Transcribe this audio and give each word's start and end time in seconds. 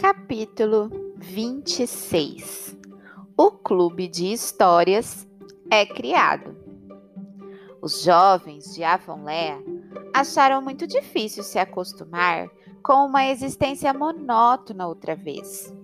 Capítulo 0.00 0.88
26 1.16 2.78
O 3.36 3.50
Clube 3.50 4.06
de 4.06 4.32
Histórias 4.32 5.26
é 5.68 5.84
criado. 5.84 6.56
Os 7.82 8.04
jovens 8.04 8.72
de 8.76 8.84
Avonlea 8.84 9.60
acharam 10.14 10.62
muito 10.62 10.86
difícil 10.86 11.42
se 11.42 11.58
acostumar 11.58 12.48
com 12.80 13.06
uma 13.06 13.26
existência 13.26 13.92
monótona 13.92 14.86
outra 14.86 15.16
vez. 15.16 15.74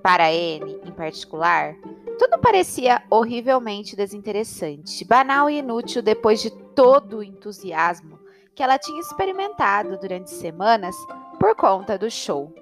Para 0.00 0.28
Anne, 0.28 0.80
em 0.84 0.92
particular, 0.92 1.74
tudo 2.20 2.38
parecia 2.38 3.02
horrivelmente 3.10 3.96
desinteressante, 3.96 5.04
banal 5.04 5.50
e 5.50 5.58
inútil 5.58 6.02
depois 6.02 6.40
de 6.40 6.50
todo 6.50 7.16
o 7.16 7.22
entusiasmo 7.22 8.16
que 8.54 8.62
ela 8.62 8.78
tinha 8.78 9.00
experimentado 9.00 9.98
durante 9.98 10.30
semanas 10.30 10.94
por 11.40 11.56
conta 11.56 11.98
do 11.98 12.08
show. 12.08 12.54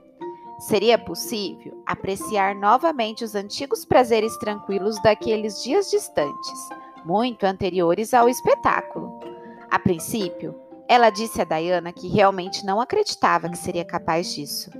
Seria 0.59 0.97
possível 0.97 1.83
apreciar 1.85 2.55
novamente 2.55 3.25
os 3.25 3.35
antigos 3.35 3.85
prazeres 3.85 4.37
tranquilos 4.39 5.01
daqueles 5.03 5.63
dias 5.63 5.91
distantes, 5.91 6.69
muito 7.05 7.45
anteriores 7.45 8.15
ao 8.15 8.29
espetáculo. 8.29 9.19
A 9.71 9.79
princípio, 9.79 10.55
ela 10.89 11.11
disse 11.11 11.41
a 11.41 11.45
Diana 11.45 11.93
que 11.93 12.09
realmente 12.09 12.65
não 12.65 12.81
acreditava 12.81 13.49
que 13.49 13.59
seria 13.59 13.85
capaz 13.85 14.33
disso. 14.33 14.71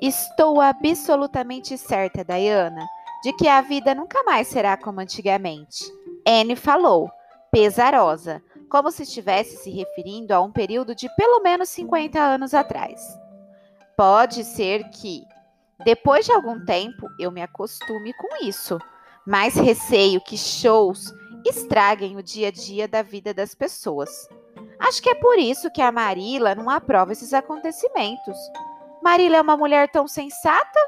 Estou 0.00 0.60
absolutamente 0.60 1.76
certa, 1.76 2.24
Diana, 2.24 2.86
de 3.22 3.32
que 3.32 3.48
a 3.48 3.60
vida 3.60 3.94
nunca 3.94 4.22
mais 4.22 4.48
será 4.48 4.76
como 4.76 5.00
antigamente. 5.00 5.84
Anne 6.26 6.56
falou, 6.56 7.10
pesarosa, 7.50 8.42
como 8.70 8.90
se 8.90 9.02
estivesse 9.02 9.56
se 9.56 9.70
referindo 9.70 10.32
a 10.32 10.40
um 10.40 10.52
período 10.52 10.94
de 10.94 11.08
pelo 11.16 11.42
menos 11.42 11.68
50 11.70 12.18
anos 12.18 12.54
atrás. 12.54 13.00
Pode 13.98 14.44
ser 14.44 14.90
que, 14.90 15.26
depois 15.84 16.24
de 16.24 16.30
algum 16.30 16.64
tempo, 16.64 17.08
eu 17.18 17.32
me 17.32 17.42
acostume 17.42 18.12
com 18.12 18.46
isso, 18.46 18.78
mas 19.26 19.56
receio 19.56 20.20
que 20.20 20.38
shows 20.38 21.12
estraguem 21.44 22.16
o 22.16 22.22
dia 22.22 22.46
a 22.46 22.50
dia 22.52 22.86
da 22.86 23.02
vida 23.02 23.34
das 23.34 23.56
pessoas. 23.56 24.28
Acho 24.78 25.02
que 25.02 25.10
é 25.10 25.16
por 25.16 25.36
isso 25.36 25.68
que 25.72 25.82
a 25.82 25.90
Marila 25.90 26.54
não 26.54 26.70
aprova 26.70 27.10
esses 27.10 27.34
acontecimentos. 27.34 28.38
Marila 29.02 29.38
é 29.38 29.42
uma 29.42 29.56
mulher 29.56 29.90
tão 29.90 30.06
sensata? 30.06 30.78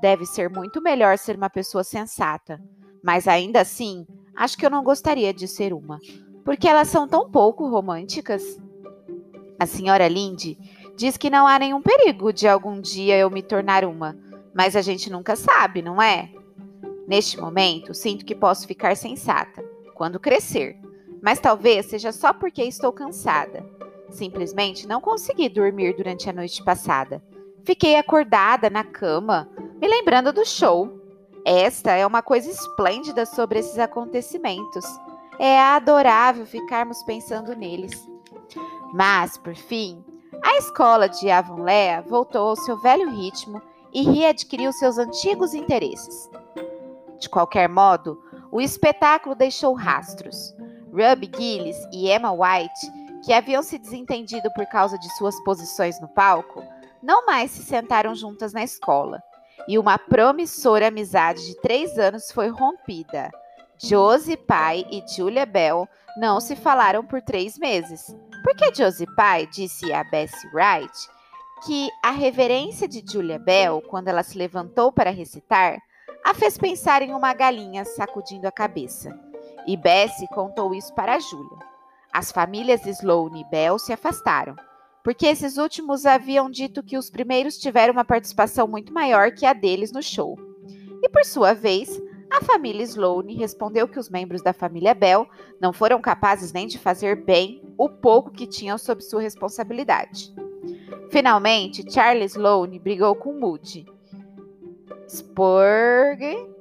Deve 0.00 0.24
ser 0.24 0.48
muito 0.48 0.80
melhor 0.80 1.18
ser 1.18 1.34
uma 1.34 1.50
pessoa 1.50 1.82
sensata. 1.82 2.62
Mas 3.02 3.26
ainda 3.26 3.62
assim, 3.62 4.06
acho 4.36 4.56
que 4.56 4.64
eu 4.64 4.70
não 4.70 4.84
gostaria 4.84 5.34
de 5.34 5.48
ser 5.48 5.72
uma, 5.72 5.98
porque 6.44 6.68
elas 6.68 6.86
são 6.86 7.08
tão 7.08 7.28
pouco 7.28 7.68
românticas. 7.68 8.56
A 9.58 9.66
senhora 9.66 10.06
Linde 10.06 10.56
diz 10.96 11.16
que 11.16 11.30
não 11.30 11.46
há 11.46 11.58
nenhum 11.58 11.82
perigo 11.82 12.32
de 12.32 12.48
algum 12.48 12.80
dia 12.80 13.16
eu 13.18 13.30
me 13.30 13.42
tornar 13.42 13.84
uma, 13.84 14.16
mas 14.54 14.74
a 14.74 14.82
gente 14.82 15.10
nunca 15.10 15.36
sabe, 15.36 15.82
não 15.82 16.00
é? 16.00 16.30
Neste 17.06 17.38
momento, 17.38 17.94
sinto 17.94 18.24
que 18.24 18.34
posso 18.34 18.66
ficar 18.66 18.96
sensata 18.96 19.62
quando 19.94 20.18
crescer, 20.18 20.76
mas 21.22 21.38
talvez 21.38 21.86
seja 21.86 22.10
só 22.10 22.32
porque 22.32 22.62
estou 22.62 22.92
cansada. 22.92 23.64
Simplesmente 24.10 24.86
não 24.86 25.00
consegui 25.00 25.48
dormir 25.48 25.94
durante 25.94 26.28
a 26.30 26.32
noite 26.32 26.62
passada. 26.64 27.22
Fiquei 27.64 27.96
acordada 27.96 28.70
na 28.70 28.82
cama, 28.82 29.48
me 29.80 29.86
lembrando 29.86 30.32
do 30.32 30.44
show. 30.44 31.00
Esta 31.44 31.92
é 31.92 32.06
uma 32.06 32.22
coisa 32.22 32.50
esplêndida 32.50 33.26
sobre 33.26 33.58
esses 33.58 33.78
acontecimentos. 33.78 34.84
É 35.38 35.58
adorável 35.58 36.46
ficarmos 36.46 37.02
pensando 37.02 37.54
neles. 37.54 38.08
Mas, 38.92 39.36
por 39.36 39.54
fim, 39.54 40.04
a 40.42 40.56
escola 40.58 41.08
de 41.08 41.30
Avonlea 41.30 42.02
voltou 42.02 42.48
ao 42.48 42.56
seu 42.56 42.76
velho 42.78 43.10
ritmo 43.10 43.60
e 43.92 44.02
readquiriu 44.02 44.72
seus 44.72 44.98
antigos 44.98 45.54
interesses. 45.54 46.28
De 47.18 47.28
qualquer 47.28 47.68
modo, 47.68 48.20
o 48.50 48.60
espetáculo 48.60 49.34
deixou 49.34 49.74
rastros. 49.74 50.54
Ruby 50.90 51.30
Gillis 51.36 51.76
e 51.92 52.10
Emma 52.10 52.32
White, 52.32 52.92
que 53.24 53.32
haviam 53.32 53.62
se 53.62 53.78
desentendido 53.78 54.50
por 54.54 54.66
causa 54.66 54.98
de 54.98 55.08
suas 55.16 55.38
posições 55.44 56.00
no 56.00 56.08
palco, 56.08 56.62
não 57.02 57.26
mais 57.26 57.50
se 57.50 57.62
sentaram 57.62 58.14
juntas 58.14 58.52
na 58.52 58.62
escola, 58.62 59.22
e 59.68 59.78
uma 59.78 59.98
promissora 59.98 60.88
amizade 60.88 61.44
de 61.46 61.60
três 61.60 61.98
anos 61.98 62.30
foi 62.30 62.48
rompida. 62.48 63.30
Josie 63.78 64.36
Pye 64.36 64.86
e 64.90 65.04
Julia 65.06 65.44
Bell 65.44 65.88
não 66.16 66.40
se 66.40 66.56
falaram 66.56 67.04
por 67.04 67.20
três 67.20 67.58
meses, 67.58 68.16
porque 68.46 68.72
Josie 68.72 69.08
Pye 69.16 69.44
disse 69.48 69.92
a 69.92 70.04
Bessie 70.04 70.48
Wright 70.54 70.96
que 71.64 71.90
a 72.00 72.12
reverência 72.12 72.86
de 72.86 73.02
Julia 73.04 73.40
Bell, 73.40 73.82
quando 73.88 74.06
ela 74.06 74.22
se 74.22 74.38
levantou 74.38 74.92
para 74.92 75.10
recitar, 75.10 75.82
a 76.24 76.32
fez 76.32 76.56
pensar 76.56 77.02
em 77.02 77.12
uma 77.12 77.34
galinha 77.34 77.84
sacudindo 77.84 78.46
a 78.46 78.52
cabeça. 78.52 79.18
E 79.66 79.76
Bessie 79.76 80.28
contou 80.28 80.72
isso 80.72 80.94
para 80.94 81.18
Julia. 81.18 81.58
As 82.12 82.30
famílias 82.30 82.86
Sloane 82.86 83.40
e 83.40 83.50
Bell 83.50 83.80
se 83.80 83.92
afastaram, 83.92 84.54
porque 85.02 85.26
esses 85.26 85.56
últimos 85.56 86.06
haviam 86.06 86.48
dito 86.48 86.84
que 86.84 86.96
os 86.96 87.10
primeiros 87.10 87.58
tiveram 87.58 87.94
uma 87.94 88.04
participação 88.04 88.68
muito 88.68 88.92
maior 88.92 89.32
que 89.32 89.44
a 89.44 89.52
deles 89.52 89.90
no 89.90 90.04
show. 90.04 90.38
E 91.02 91.08
por 91.08 91.24
sua 91.24 91.52
vez, 91.52 92.00
a 92.30 92.40
família 92.44 92.84
Sloane 92.84 93.34
respondeu 93.34 93.88
que 93.88 93.98
os 93.98 94.08
membros 94.08 94.40
da 94.40 94.52
família 94.52 94.94
Bell 94.94 95.26
não 95.60 95.72
foram 95.72 96.00
capazes 96.00 96.52
nem 96.52 96.68
de 96.68 96.78
fazer 96.78 97.24
bem 97.24 97.65
o 97.78 97.88
pouco 97.88 98.30
que 98.30 98.46
tinham 98.46 98.78
sob 98.78 99.02
sua 99.02 99.20
responsabilidade. 99.20 100.34
Finalmente, 101.10 101.84
Charles 101.90 102.32
Sloane 102.32 102.78
brigou 102.78 103.14
com 103.14 103.32
Moody 103.38 103.86
Spurg 105.08 106.20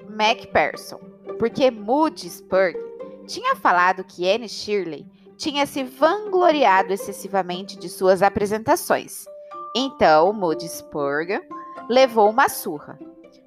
MacPherson, 0.09 0.99
porque 1.39 1.71
Moody 1.71 2.27
Spurg 2.27 2.77
tinha 3.25 3.55
falado 3.55 4.03
que 4.03 4.29
Anne 4.29 4.47
Shirley 4.47 5.05
tinha 5.37 5.65
se 5.65 5.83
vangloriado 5.83 6.93
excessivamente 6.93 7.77
de 7.77 7.89
suas 7.89 8.21
apresentações. 8.21 9.25
Então, 9.75 10.31
Moody 10.31 10.67
Spurg 10.67 11.41
levou 11.89 12.29
uma 12.29 12.47
surra. 12.47 12.97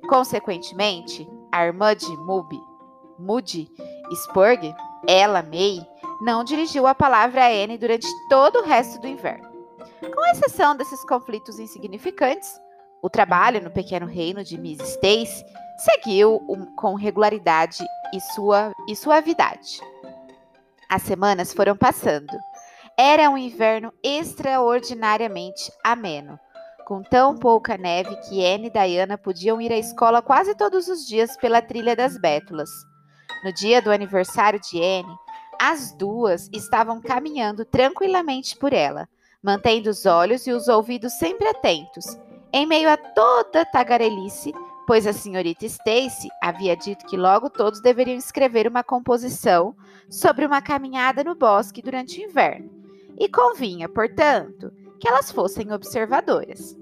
Consequentemente, 0.09 1.27
a 1.53 1.65
irmã 1.65 1.95
de 1.95 2.09
Moody, 2.19 2.61
Moody 3.19 3.71
Spurg, 4.13 4.75
ela, 5.07 5.43
May, 5.43 5.81
não 6.21 6.43
dirigiu 6.43 6.87
a 6.87 6.95
palavra 6.95 7.45
a 7.45 7.49
Anne 7.49 7.79
durante 7.79 8.07
todo 8.29 8.61
o 8.61 8.65
resto 8.65 9.01
do 9.01 9.07
inverno. 9.07 9.49
Com 10.01 10.27
exceção 10.33 10.77
desses 10.77 11.05
conflitos 11.05 11.59
insignificantes, 11.59 12.61
o 13.03 13.09
trabalho 13.09 13.63
no 13.63 13.71
pequeno 13.71 14.07
reino 14.07 14.43
de 14.43 14.59
Miss 14.59 14.81
Stacy 14.81 15.45
seguiu 15.79 16.41
com 16.77 16.95
regularidade 16.95 17.85
e, 18.13 18.21
sua, 18.21 18.73
e 18.89 18.97
suavidade. 18.97 19.81
As 20.89 21.03
semanas 21.03 21.53
foram 21.53 21.77
passando. 21.77 22.33
Era 22.97 23.31
um 23.31 23.39
inverno 23.39 23.93
extraordinariamente 24.03 25.71
ameno, 25.85 26.39
com 26.85 27.03
tão 27.03 27.37
pouca 27.37 27.77
neve 27.77 28.17
que 28.23 28.45
Anne 28.45 28.67
e 28.67 28.71
Diana 28.71 29.17
podiam 29.17 29.61
ir 29.61 29.73
à 29.73 29.77
escola 29.77 30.21
quase 30.21 30.57
todos 30.57 30.89
os 30.89 31.07
dias 31.07 31.37
pela 31.37 31.63
trilha 31.63 31.95
das 31.95 32.19
Bétulas. 32.19 32.71
No 33.45 33.53
dia 33.53 33.81
do 33.81 33.93
aniversário 33.93 34.59
de 34.59 34.83
Anne, 34.83 35.15
as 35.61 35.93
duas 35.93 36.49
estavam 36.53 37.01
caminhando 37.01 37.65
tranquilamente 37.65 38.57
por 38.57 38.73
ela, 38.73 39.09
mantendo 39.43 39.91
os 39.91 40.07
olhos 40.07 40.47
e 40.47 40.53
os 40.53 40.69
ouvidos 40.69 41.13
sempre 41.15 41.49
atentos, 41.49 42.19
em 42.53 42.67
meio 42.67 42.89
a 42.91 42.97
toda 42.97 43.63
a 43.63 43.65
tagarelice, 43.65 44.53
pois 44.87 45.07
a 45.07 45.13
senhorita 45.13 45.67
Stacy 45.67 46.29
havia 46.43 46.77
dito 46.77 47.07
que 47.07 47.17
logo 47.17 47.51
todos 47.51 47.81
deveriam 47.81 48.17
escrever 48.17 48.67
uma 48.67 48.83
composição 48.83 49.77
sobre 50.09 50.47
uma 50.47 50.63
caminhada 50.63 51.23
no 51.23 51.35
bosque 51.35 51.83
durante 51.83 52.21
o 52.21 52.25
inverno, 52.25 52.71
e 53.19 53.29
convinha, 53.29 53.89
portanto, 53.89 54.73
que 54.99 55.09
elas 55.09 55.31
fossem 55.31 55.73
observadoras. 55.73 56.77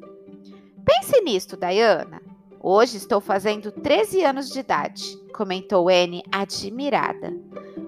Pense 0.85 1.21
nisto, 1.23 1.57
Diana. 1.57 2.23
Hoje 2.61 2.97
estou 2.97 3.21
fazendo 3.21 3.71
13 3.71 4.25
anos 4.25 4.51
de 4.51 4.61
idade, 4.61 5.17
comentou 5.33 5.89
Anne 5.89 6.23
admirada. 6.33 7.33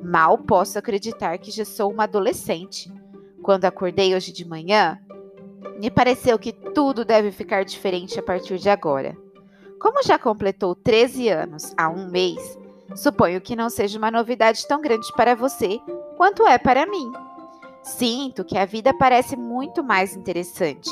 Mal 0.02 0.38
posso 0.38 0.78
acreditar 0.78 1.38
que 1.38 1.50
já 1.50 1.64
sou 1.64 1.92
uma 1.92 2.04
adolescente. 2.04 2.92
Quando 3.42 3.64
acordei 3.64 4.14
hoje 4.14 4.32
de 4.32 4.46
manhã, 4.46 4.98
me 5.80 5.90
pareceu 5.90 6.38
que 6.38 6.52
tudo 6.52 7.04
deve 7.04 7.32
ficar 7.32 7.64
diferente 7.64 8.18
a 8.18 8.22
partir 8.22 8.58
de 8.58 8.68
agora. 8.68 9.16
Como 9.80 10.02
já 10.02 10.18
completou 10.18 10.74
13 10.74 11.28
anos 11.28 11.72
há 11.76 11.88
um 11.88 12.10
mês, 12.10 12.58
suponho 12.96 13.40
que 13.40 13.56
não 13.56 13.70
seja 13.70 13.98
uma 13.98 14.10
novidade 14.10 14.66
tão 14.66 14.80
grande 14.80 15.12
para 15.12 15.34
você 15.34 15.80
quanto 16.16 16.46
é 16.46 16.58
para 16.58 16.86
mim. 16.86 17.12
Sinto 17.82 18.44
que 18.44 18.58
a 18.58 18.66
vida 18.66 18.92
parece 18.92 19.36
muito 19.36 19.82
mais 19.82 20.16
interessante. 20.16 20.90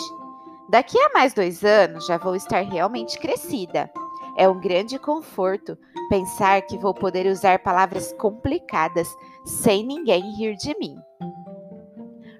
Daqui 0.68 0.98
a 0.98 1.10
mais 1.12 1.34
dois 1.34 1.64
anos 1.64 2.06
já 2.06 2.16
vou 2.16 2.34
estar 2.34 2.60
realmente 2.60 3.18
crescida. 3.18 3.90
É 4.36 4.48
um 4.48 4.60
grande 4.60 4.98
conforto 4.98 5.78
pensar 6.08 6.62
que 6.62 6.76
vou 6.76 6.92
poder 6.92 7.26
usar 7.26 7.60
palavras 7.60 8.12
complicadas 8.14 9.08
sem 9.44 9.84
ninguém 9.84 10.36
rir 10.36 10.56
de 10.56 10.76
mim. 10.78 10.96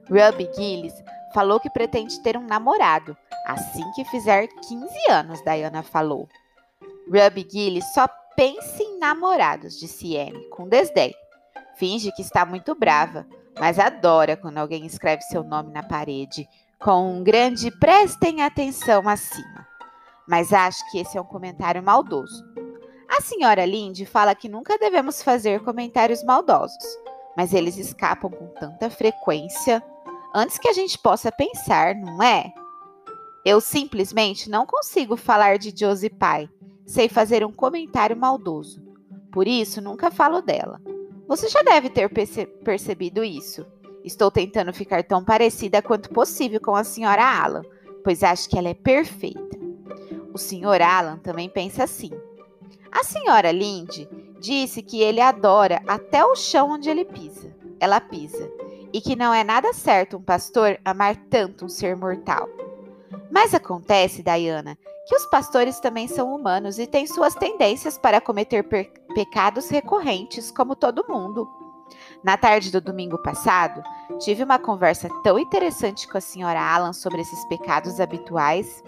Ruby 0.08 0.50
Gillis 0.54 0.94
falou 1.34 1.58
que 1.58 1.70
pretende 1.70 2.22
ter 2.22 2.36
um 2.36 2.46
namorado 2.46 3.16
assim 3.46 3.84
que 3.92 4.04
fizer 4.04 4.48
15 4.48 5.10
anos, 5.10 5.40
Diana 5.42 5.82
falou. 5.82 6.28
Ruby 7.06 7.46
Gilly 7.50 7.82
só 7.82 8.08
pensa 8.36 8.82
em 8.82 8.98
namorados, 8.98 9.78
disse 9.78 10.16
Anne, 10.16 10.48
com 10.50 10.68
desdém. 10.68 11.14
Finge 11.76 12.12
que 12.12 12.22
está 12.22 12.44
muito 12.44 12.74
brava, 12.74 13.26
mas 13.58 13.78
adora 13.78 14.36
quando 14.36 14.58
alguém 14.58 14.84
escreve 14.84 15.22
seu 15.22 15.44
nome 15.44 15.72
na 15.72 15.82
parede, 15.82 16.48
com 16.78 17.12
um 17.12 17.22
grande 17.22 17.70
prestem 17.70 18.42
atenção 18.42 19.08
acima. 19.08 19.65
Mas 20.28 20.52
acho 20.52 20.88
que 20.90 20.98
esse 20.98 21.16
é 21.16 21.20
um 21.20 21.24
comentário 21.24 21.82
maldoso. 21.82 22.44
A 23.08 23.20
senhora 23.20 23.64
Lindy 23.64 24.04
fala 24.04 24.34
que 24.34 24.48
nunca 24.48 24.76
devemos 24.78 25.22
fazer 25.22 25.62
comentários 25.62 26.24
maldosos, 26.24 26.84
mas 27.36 27.54
eles 27.54 27.78
escapam 27.78 28.30
com 28.30 28.48
tanta 28.48 28.90
frequência 28.90 29.82
antes 30.34 30.58
que 30.58 30.68
a 30.68 30.72
gente 30.72 30.98
possa 30.98 31.30
pensar, 31.30 31.94
não 31.94 32.22
é? 32.22 32.52
Eu 33.44 33.60
simplesmente 33.60 34.50
não 34.50 34.66
consigo 34.66 35.16
falar 35.16 35.56
de 35.56 35.72
Josie 35.74 36.10
Pai, 36.10 36.48
sei 36.84 37.08
fazer 37.08 37.44
um 37.44 37.52
comentário 37.52 38.16
maldoso. 38.16 38.82
Por 39.30 39.46
isso, 39.46 39.80
nunca 39.80 40.10
falo 40.10 40.42
dela. 40.42 40.80
Você 41.28 41.48
já 41.48 41.62
deve 41.62 41.88
ter 41.88 42.08
perce 42.08 42.46
percebido 42.46 43.22
isso. 43.22 43.64
Estou 44.04 44.30
tentando 44.30 44.72
ficar 44.72 45.04
tão 45.04 45.24
parecida 45.24 45.82
quanto 45.82 46.10
possível 46.10 46.60
com 46.60 46.74
a 46.74 46.84
senhora 46.84 47.24
Alan, 47.24 47.62
pois 48.02 48.22
acho 48.22 48.48
que 48.48 48.58
ela 48.58 48.68
é 48.68 48.74
perfeita. 48.74 49.65
O 50.36 50.38
senhor 50.38 50.82
Alan 50.82 51.16
também 51.16 51.48
pensa 51.48 51.84
assim. 51.84 52.10
A 52.92 53.02
senhora 53.02 53.50
Lindy 53.50 54.06
disse 54.38 54.82
que 54.82 55.00
ele 55.00 55.18
adora 55.18 55.80
até 55.86 56.22
o 56.26 56.36
chão 56.36 56.72
onde 56.72 56.90
ele 56.90 57.06
pisa. 57.06 57.56
Ela 57.80 58.02
pisa. 58.02 58.52
E 58.92 59.00
que 59.00 59.16
não 59.16 59.32
é 59.32 59.42
nada 59.42 59.72
certo 59.72 60.18
um 60.18 60.22
pastor 60.22 60.78
amar 60.84 61.16
tanto 61.30 61.64
um 61.64 61.70
ser 61.70 61.96
mortal. 61.96 62.50
Mas 63.30 63.54
acontece, 63.54 64.22
Diana, 64.22 64.76
que 65.06 65.16
os 65.16 65.24
pastores 65.24 65.80
também 65.80 66.06
são 66.06 66.34
humanos 66.34 66.78
e 66.78 66.86
têm 66.86 67.06
suas 67.06 67.34
tendências 67.34 67.96
para 67.96 68.20
cometer 68.20 68.62
pecados 69.14 69.70
recorrentes, 69.70 70.50
como 70.50 70.76
todo 70.76 71.08
mundo. 71.08 71.48
Na 72.22 72.36
tarde 72.36 72.70
do 72.70 72.80
domingo 72.80 73.16
passado, 73.22 73.82
tive 74.18 74.42
uma 74.42 74.58
conversa 74.58 75.08
tão 75.22 75.38
interessante 75.38 76.06
com 76.06 76.18
a 76.18 76.20
senhora 76.20 76.60
Alan 76.60 76.92
sobre 76.92 77.22
esses 77.22 77.42
pecados 77.46 78.00
habituais. 78.00 78.84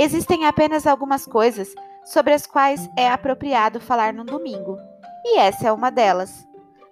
Existem 0.00 0.46
apenas 0.46 0.86
algumas 0.86 1.26
coisas 1.26 1.74
sobre 2.04 2.32
as 2.32 2.46
quais 2.46 2.88
é 2.96 3.08
apropriado 3.08 3.80
falar 3.80 4.14
no 4.14 4.22
domingo, 4.22 4.78
e 5.24 5.38
essa 5.38 5.66
é 5.66 5.72
uma 5.72 5.90
delas. 5.90 6.46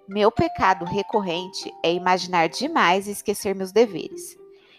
Meu 0.09 0.29
pecado 0.29 0.83
recorrente 0.83 1.73
é 1.81 1.93
imaginar 1.93 2.49
demais 2.49 3.07
e 3.07 3.11
esquecer 3.11 3.55
meus 3.55 3.71
deveres. 3.71 4.35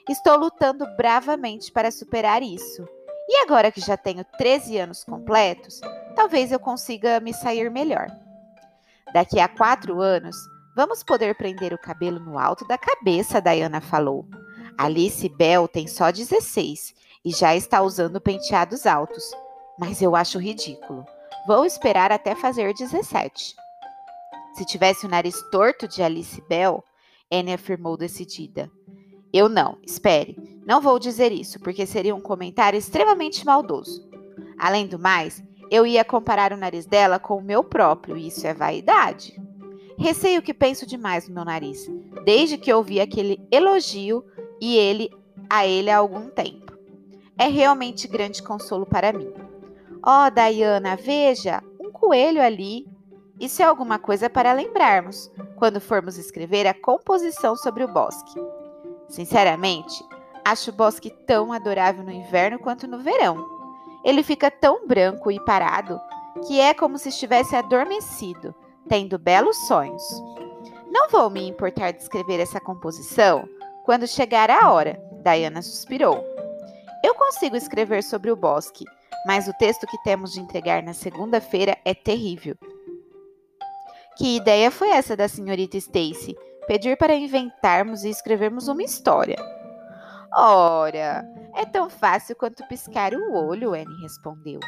Estou 0.06 0.36
lutando 0.36 0.86
bravamente 0.94 1.72
para 1.72 1.90
superar 1.90 2.42
isso. 2.42 2.86
E 3.26 3.38
agora 3.44 3.72
que 3.72 3.80
já 3.80 3.96
tenho 3.96 4.22
13 4.36 4.76
anos 4.76 5.04
completos, 5.04 5.81
talvez 6.14 6.52
eu 6.52 6.60
consiga 6.60 7.20
me 7.20 7.32
sair 7.32 7.70
melhor. 7.70 8.08
Daqui 9.14 9.40
a 9.40 9.48
quatro 9.48 10.02
anos, 10.02 10.36
vamos 10.76 11.02
poder 11.02 11.34
prender 11.34 11.72
o 11.72 11.78
cabelo 11.78 12.20
no 12.20 12.38
alto 12.38 12.66
da 12.69 12.76
cabeça, 12.76 13.40
Diana 13.40 13.81
falou. 13.81 14.26
Alice 14.76 15.26
Bell 15.31 15.66
tem 15.66 15.86
só 15.86 16.10
16 16.10 17.07
e 17.25 17.31
já 17.31 17.55
está 17.55 17.82
usando 17.82 18.20
penteados 18.20 18.87
altos, 18.87 19.25
mas 19.79 20.00
eu 20.03 20.15
acho 20.17 20.38
ridículo. 20.38 21.05
Vou 21.47 21.65
esperar 21.65 22.12
até 22.12 22.35
fazer 22.35 22.75
17. 22.75 23.55
Se 24.55 24.65
tivesse 24.65 25.06
o 25.06 25.09
nariz 25.09 25.41
torto 25.50 25.87
de 25.87 26.03
Alice 26.03 26.43
Bell, 26.49 26.82
Anne 27.31 27.53
afirmou 27.53 27.97
decidida. 27.97 28.70
Eu 29.32 29.49
não, 29.49 29.79
espere. 29.87 30.37
Não 30.67 30.81
vou 30.81 30.99
dizer 30.99 31.32
isso, 31.32 31.61
porque 31.61 31.87
seria 31.87 32.15
um 32.15 32.20
comentário 32.20 32.79
extremamente 32.79 33.44
maldoso. 33.44 34.09
Além 34.59 34.87
do 34.87 34.99
mais, 34.99 35.43
eu 35.70 35.87
ia 35.87 36.05
comparar 36.05 36.53
o 36.53 36.56
nariz 36.56 36.87
dela 36.87 37.19
com 37.19 37.37
o 37.37 37.43
meu 37.43 37.62
próprio, 37.62 38.17
e 38.17 38.29
isso 38.29 38.47
é 38.47 38.55
vaidade. 38.55 39.41
Receio 39.99 40.43
que 40.43 40.55
penso 40.55 40.87
demais 40.87 41.29
no 41.29 41.35
meu 41.35 41.44
nariz, 41.44 41.91
desde 42.25 42.56
que 42.56 42.73
ouvi 42.73 43.00
aquele 43.00 43.41
elogio 43.50 44.25
e 44.61 44.76
ele 44.76 45.11
a 45.50 45.67
ele 45.67 45.91
há 45.91 45.99
algum 45.99 46.29
tempo. 46.29 46.68
É 47.38 47.46
realmente 47.46 48.08
grande 48.08 48.43
consolo 48.43 48.85
para 48.85 49.12
mim. 49.12 49.32
Oh, 50.05 50.29
Diana, 50.31 50.96
veja, 50.96 51.62
um 51.79 51.93
coelho 51.93 52.43
ali. 52.43 52.87
Isso 53.38 53.62
é 53.62 53.64
alguma 53.64 53.99
coisa 53.99 54.29
para 54.29 54.52
lembrarmos 54.52 55.31
quando 55.55 55.81
formos 55.81 56.19
escrever 56.19 56.67
a 56.67 56.75
composição 56.75 57.55
sobre 57.55 57.85
o 57.85 57.88
bosque. 57.88 58.35
Sinceramente, 59.08 60.05
acho 60.44 60.70
o 60.70 60.75
bosque 60.75 61.11
tão 61.26 61.52
adorável 61.52 62.02
no 62.02 62.11
inverno 62.11 62.58
quanto 62.58 62.88
no 62.88 62.99
verão. 62.99 63.46
Ele 64.05 64.25
fica 64.25 64.50
tão 64.50 64.87
branco 64.87 65.31
e 65.31 65.38
parado 65.44 66.00
que 66.46 66.61
é 66.61 66.75
como 66.75 66.99
se 66.99 67.08
estivesse 67.08 67.55
adormecido, 67.55 68.55
tendo 68.88 69.19
belos 69.19 69.56
sonhos. 69.67 70.02
Não 70.91 71.08
vou 71.08 71.31
me 71.31 71.46
importar 71.49 71.93
de 71.93 72.02
escrever 72.02 72.41
essa 72.41 72.61
composição 72.61 73.49
quando 73.84 74.06
chegar 74.06 74.50
a 74.50 74.70
hora, 74.70 75.00
Diana 75.23 75.62
suspirou. 75.62 76.38
Eu 77.02 77.14
consigo 77.14 77.56
escrever 77.56 78.02
sobre 78.02 78.30
o 78.30 78.36
bosque, 78.36 78.84
mas 79.26 79.48
o 79.48 79.52
texto 79.54 79.86
que 79.86 80.02
temos 80.02 80.32
de 80.32 80.40
entregar 80.40 80.82
na 80.82 80.92
segunda-feira 80.92 81.76
é 81.84 81.94
terrível. 81.94 82.56
Que 84.16 84.36
ideia 84.36 84.70
foi 84.70 84.90
essa 84.90 85.16
da 85.16 85.28
senhorita 85.28 85.76
Stacy? 85.76 86.36
pedir 86.68 86.98
para 86.98 87.14
inventarmos 87.14 88.04
e 88.04 88.10
escrevermos 88.10 88.68
uma 88.68 88.82
história. 88.82 89.38
Ora, 90.30 91.26
é 91.56 91.64
tão 91.64 91.88
fácil 91.88 92.36
quanto 92.36 92.68
piscar 92.68 93.14
o 93.14 93.32
olho, 93.32 93.72
Anne 93.72 94.02
respondeu. 94.02 94.60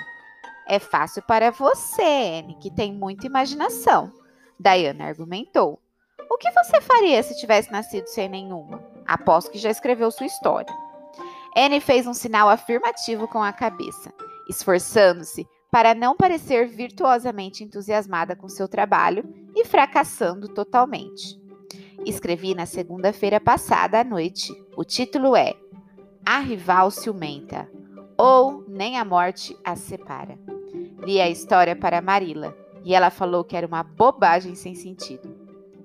É 0.66 0.78
fácil 0.78 1.22
para 1.22 1.50
você, 1.50 2.40
Anne, 2.40 2.56
que 2.58 2.70
tem 2.70 2.94
muita 2.94 3.26
imaginação, 3.26 4.10
Diana 4.58 5.04
argumentou. 5.04 5.78
O 6.30 6.38
que 6.38 6.50
você 6.52 6.80
faria 6.80 7.22
se 7.22 7.38
tivesse 7.38 7.70
nascido 7.70 8.06
sem 8.06 8.30
nenhuma? 8.30 8.82
Aposto 9.06 9.50
que 9.50 9.58
já 9.58 9.68
escreveu 9.68 10.10
sua 10.10 10.26
história. 10.26 10.74
Anne 11.56 11.80
fez 11.80 12.06
um 12.06 12.14
sinal 12.14 12.48
afirmativo 12.48 13.26
com 13.26 13.42
a 13.42 13.52
cabeça, 13.52 14.12
esforçando-se 14.48 15.46
para 15.70 15.94
não 15.94 16.16
parecer 16.16 16.66
virtuosamente 16.66 17.62
entusiasmada 17.64 18.34
com 18.34 18.48
seu 18.48 18.68
trabalho 18.68 19.24
e 19.54 19.64
fracassando 19.64 20.48
totalmente. 20.48 21.40
Escrevi 22.04 22.54
na 22.54 22.66
segunda-feira 22.66 23.40
passada 23.40 24.00
à 24.00 24.04
noite. 24.04 24.52
O 24.76 24.84
título 24.84 25.36
é 25.36 25.54
A 26.24 26.38
Rival 26.38 26.90
Ciumenta 26.90 27.70
ou 28.16 28.64
Nem 28.66 28.98
a 28.98 29.04
Morte 29.04 29.56
as 29.64 29.80
Separa. 29.80 30.38
Li 31.04 31.20
a 31.20 31.28
história 31.28 31.76
para 31.76 32.00
Marila 32.00 32.56
e 32.84 32.94
ela 32.94 33.10
falou 33.10 33.44
que 33.44 33.56
era 33.56 33.66
uma 33.66 33.82
bobagem 33.82 34.54
sem 34.54 34.74
sentido. 34.74 35.34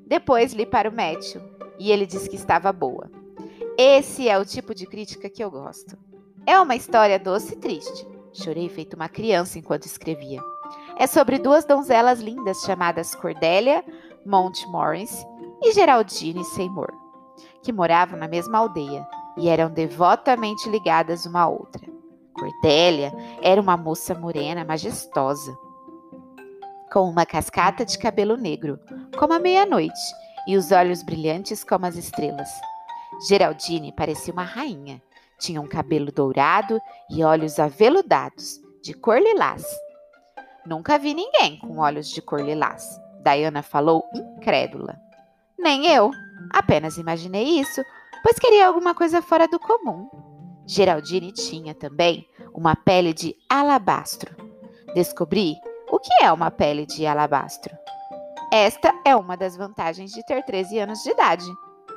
Depois 0.08 0.54
li 0.54 0.66
para 0.66 0.90
o 0.90 0.96
Matthew 0.96 1.42
e 1.78 1.92
ele 1.92 2.06
disse 2.06 2.30
que 2.30 2.36
estava 2.36 2.72
boa. 2.72 3.10
Esse 3.78 4.30
é 4.30 4.40
o 4.40 4.46
tipo 4.46 4.74
de 4.74 4.86
crítica 4.86 5.30
que 5.30 5.44
eu 5.44 5.52
gosto. 5.52 5.98
É 6.46 6.58
uma 6.60 6.76
história 6.76 7.20
doce 7.20 7.54
e 7.54 7.58
triste. 7.58 8.08
Chorei 8.32 8.70
feito 8.70 8.96
uma 8.96 9.10
criança 9.10 9.60
enquanto 9.60 9.86
escrevia. 9.86 10.40
É 10.98 11.06
sobre 11.06 11.38
duas 11.38 11.66
donzelas 11.66 12.22
lindas 12.22 12.62
chamadas 12.62 13.14
Cordélia 13.14 13.84
Montmorency 14.26 15.26
e 15.62 15.74
Geraldine 15.74 16.46
Seymour, 16.46 16.94
que 17.62 17.74
moravam 17.74 18.18
na 18.18 18.30
mesma 18.30 18.60
aldeia 18.60 19.06
e 19.38 19.50
eram 19.50 19.70
devotamente 19.70 20.70
ligadas 20.70 21.26
uma 21.26 21.42
à 21.42 21.48
outra. 21.48 21.86
Cordélia 22.34 23.12
era 23.42 23.60
uma 23.60 23.76
moça 23.76 24.16
morena 24.16 24.64
majestosa, 24.64 25.58
com 26.92 27.10
uma 27.10 27.26
cascata 27.26 27.84
de 27.84 27.98
cabelo 27.98 28.38
negro, 28.38 28.80
como 29.18 29.34
a 29.34 29.40
meia-noite, 29.40 30.00
e 30.48 30.56
os 30.56 30.72
olhos 30.72 31.04
brilhantes 31.04 31.64
como 31.64 31.86
as 31.86 31.96
estrelas. 31.96 32.50
Geraldine 33.28 33.92
parecia 33.92 34.34
uma 34.34 34.44
rainha. 34.44 35.02
Tinha 35.40 35.62
um 35.62 35.68
cabelo 35.68 36.12
dourado 36.12 36.80
e 37.10 37.24
olhos 37.24 37.60
aveludados, 37.60 38.60
de 38.82 38.94
cor 38.94 39.20
lilás. 39.20 39.66
Nunca 40.66 40.98
vi 40.98 41.14
ninguém 41.14 41.60
com 41.60 41.78
olhos 41.78 42.10
de 42.10 42.22
cor 42.22 42.42
lilás, 42.42 43.00
Diana 43.24 43.64
falou 43.64 44.04
incrédula. 44.14 45.00
Nem 45.58 45.88
eu. 45.88 46.12
Apenas 46.52 46.98
imaginei 46.98 47.60
isso, 47.60 47.82
pois 48.24 48.38
queria 48.38 48.68
alguma 48.68 48.94
coisa 48.94 49.22
fora 49.22 49.48
do 49.48 49.60
comum. 49.60 50.10
Geraldine 50.68 51.32
tinha 51.32 51.74
também 51.74 52.28
uma 52.54 52.76
pele 52.76 53.14
de 53.14 53.36
alabastro. 53.50 54.36
Descobri 54.94 55.56
o 55.90 56.00
que 56.00 56.24
é 56.24 56.32
uma 56.32 56.52
pele 56.52 56.86
de 56.86 57.06
alabastro. 57.06 57.76
Esta 58.52 58.94
é 59.04 59.16
uma 59.16 59.36
das 59.36 59.58
vantagens 59.58 60.12
de 60.12 60.24
ter 60.26 60.44
13 60.44 60.80
anos 60.80 61.04
de 61.04 61.10
idade. 61.10 61.46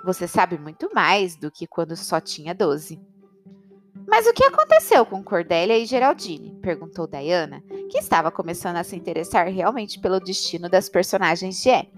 Você 0.04 0.26
sabe 0.26 0.58
muito 0.58 0.90
mais 0.94 1.36
do 1.36 1.50
que 1.50 1.66
quando 1.66 1.96
só 1.96 2.20
tinha 2.20 2.54
12. 2.54 3.00
Mas 4.06 4.26
o 4.26 4.32
que 4.32 4.44
aconteceu 4.44 5.04
com 5.04 5.22
Cordélia 5.22 5.78
e 5.78 5.84
Geraldine? 5.84 6.58
perguntou 6.62 7.06
Diana, 7.06 7.62
que 7.90 7.98
estava 7.98 8.30
começando 8.30 8.76
a 8.76 8.84
se 8.84 8.96
interessar 8.96 9.48
realmente 9.48 10.00
pelo 10.00 10.18
destino 10.18 10.68
das 10.68 10.88
personagens 10.88 11.62
de 11.62 11.70
Anne. 11.70 11.97